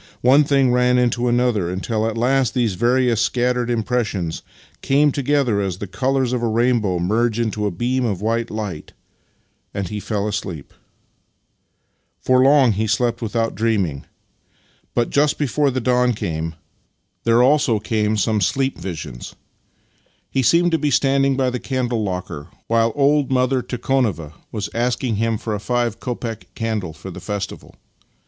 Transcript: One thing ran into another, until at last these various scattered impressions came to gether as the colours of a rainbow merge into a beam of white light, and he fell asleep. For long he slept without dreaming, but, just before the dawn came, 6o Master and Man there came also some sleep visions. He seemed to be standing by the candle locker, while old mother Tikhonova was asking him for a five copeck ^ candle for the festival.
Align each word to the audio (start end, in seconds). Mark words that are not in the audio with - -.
One 0.21 0.43
thing 0.43 0.71
ran 0.71 0.97
into 0.97 1.27
another, 1.27 1.69
until 1.69 2.07
at 2.07 2.17
last 2.17 2.55
these 2.55 2.73
various 2.73 3.21
scattered 3.21 3.69
impressions 3.69 4.41
came 4.81 5.11
to 5.11 5.21
gether 5.21 5.61
as 5.61 5.77
the 5.77 5.85
colours 5.85 6.33
of 6.33 6.41
a 6.41 6.47
rainbow 6.47 6.97
merge 6.97 7.39
into 7.39 7.67
a 7.67 7.69
beam 7.69 8.03
of 8.03 8.19
white 8.19 8.49
light, 8.49 8.93
and 9.75 9.89
he 9.89 9.99
fell 9.99 10.27
asleep. 10.27 10.73
For 12.19 12.41
long 12.43 12.71
he 12.71 12.87
slept 12.87 13.21
without 13.21 13.53
dreaming, 13.53 14.05
but, 14.95 15.11
just 15.11 15.37
before 15.37 15.69
the 15.69 15.79
dawn 15.79 16.13
came, 16.13 16.13
6o 16.13 16.13
Master 16.15 16.25
and 16.27 16.45
Man 16.47 16.57
there 17.65 17.79
came 17.81 18.11
also 18.13 18.31
some 18.31 18.41
sleep 18.41 18.79
visions. 18.79 19.35
He 20.31 20.41
seemed 20.41 20.71
to 20.71 20.79
be 20.79 20.89
standing 20.89 21.37
by 21.37 21.51
the 21.51 21.59
candle 21.59 22.01
locker, 22.03 22.47
while 22.65 22.91
old 22.95 23.29
mother 23.29 23.61
Tikhonova 23.61 24.33
was 24.51 24.67
asking 24.73 25.17
him 25.17 25.37
for 25.37 25.53
a 25.53 25.59
five 25.59 25.99
copeck 25.99 26.45
^ 26.45 26.45
candle 26.55 26.93
for 26.93 27.11
the 27.11 27.21
festival. 27.21 27.75